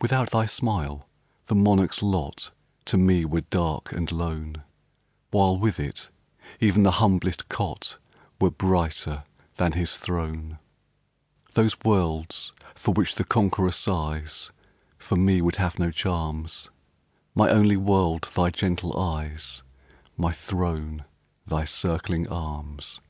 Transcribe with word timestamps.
Without 0.00 0.30
thy 0.30 0.46
smile, 0.46 1.08
the 1.46 1.54
monarch's 1.56 2.00
lot 2.00 2.52
To 2.84 2.96
me 2.96 3.24
were 3.24 3.40
dark 3.40 3.90
and 3.92 4.12
lone, 4.12 4.62
While, 5.32 5.58
with 5.58 5.80
it, 5.80 6.08
even 6.60 6.84
the 6.84 6.92
humblest 7.02 7.48
cot 7.48 7.98
Were 8.40 8.52
brighter 8.52 9.24
than 9.56 9.72
his 9.72 9.96
throne. 9.96 10.60
Those 11.54 11.76
worlds 11.84 12.52
for 12.76 12.94
which 12.94 13.16
the 13.16 13.24
conqueror 13.24 13.72
sighs 13.72 14.52
For 14.98 15.16
me 15.16 15.42
would 15.42 15.56
have 15.56 15.80
no 15.80 15.90
charms; 15.90 16.70
My 17.34 17.50
only 17.50 17.76
world 17.76 18.28
thy 18.36 18.50
gentle 18.50 18.96
eyes 18.96 19.64
My 20.16 20.30
throne 20.30 21.04
thy 21.44 21.64
circling 21.64 22.28
arms! 22.28 23.00